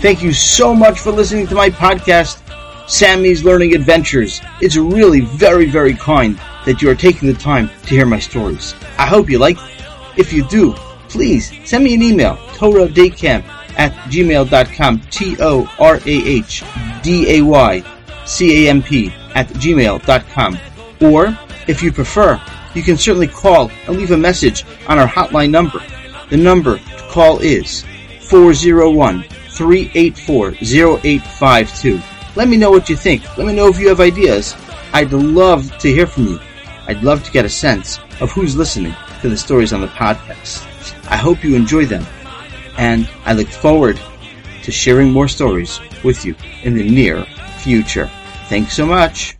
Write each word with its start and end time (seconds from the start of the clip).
Thank 0.00 0.22
you 0.22 0.32
so 0.32 0.74
much 0.74 0.98
for 0.98 1.12
listening 1.12 1.46
to 1.48 1.54
my 1.54 1.68
podcast, 1.68 2.38
Sammy's 2.88 3.44
Learning 3.44 3.74
Adventures. 3.74 4.40
It's 4.62 4.78
really 4.78 5.20
very, 5.20 5.66
very 5.66 5.92
kind 5.92 6.40
that 6.64 6.80
you 6.80 6.88
are 6.88 6.94
taking 6.94 7.28
the 7.28 7.34
time 7.38 7.68
to 7.82 7.88
hear 7.90 8.06
my 8.06 8.18
stories. 8.18 8.72
I 8.96 9.04
hope 9.04 9.28
you 9.28 9.38
like 9.38 9.58
it. 9.58 9.64
If 10.18 10.32
you 10.32 10.44
do, 10.48 10.72
please 11.10 11.52
send 11.68 11.84
me 11.84 11.92
an 11.92 12.00
email, 12.02 12.38
Torah 12.54 12.84
at 12.84 12.90
gmail.com, 14.08 15.00
T 15.10 15.36
O 15.38 15.70
R 15.78 15.96
A 15.96 16.02
H 16.06 16.64
D 17.02 17.36
A 17.36 17.42
Y 17.42 17.82
C 18.24 18.64
A 18.66 18.70
M 18.70 18.82
P 18.82 19.12
at 19.34 19.48
gmail.com. 19.48 20.58
Or, 21.02 21.38
if 21.68 21.82
you 21.82 21.92
prefer, 21.92 22.40
you 22.74 22.82
can 22.82 22.96
certainly 22.96 23.28
call 23.28 23.70
and 23.86 23.98
leave 23.98 24.12
a 24.12 24.16
message 24.16 24.64
on 24.88 24.98
our 24.98 25.06
hotline 25.06 25.50
number. 25.50 25.82
The 26.30 26.38
number 26.38 26.78
to 26.78 27.04
call 27.10 27.38
is 27.40 27.84
401- 28.20 29.26
384 29.60 30.52
0852. 30.62 32.00
Let 32.34 32.48
me 32.48 32.56
know 32.56 32.70
what 32.70 32.88
you 32.88 32.96
think. 32.96 33.22
Let 33.36 33.46
me 33.46 33.52
know 33.54 33.68
if 33.68 33.78
you 33.78 33.90
have 33.90 34.00
ideas. 34.00 34.56
I'd 34.94 35.12
love 35.12 35.76
to 35.80 35.88
hear 35.92 36.06
from 36.06 36.28
you. 36.28 36.40
I'd 36.86 37.02
love 37.02 37.22
to 37.24 37.30
get 37.30 37.44
a 37.44 37.48
sense 37.50 37.98
of 38.22 38.30
who's 38.32 38.56
listening 38.56 38.96
to 39.20 39.28
the 39.28 39.36
stories 39.36 39.74
on 39.74 39.82
the 39.82 39.86
podcast. 39.88 40.64
I 41.10 41.16
hope 41.18 41.44
you 41.44 41.56
enjoy 41.56 41.84
them, 41.84 42.06
and 42.78 43.06
I 43.26 43.34
look 43.34 43.48
forward 43.48 44.00
to 44.62 44.72
sharing 44.72 45.12
more 45.12 45.28
stories 45.28 45.78
with 46.04 46.24
you 46.24 46.34
in 46.62 46.74
the 46.74 46.88
near 46.90 47.24
future. 47.58 48.10
Thanks 48.46 48.72
so 48.74 48.86
much. 48.86 49.28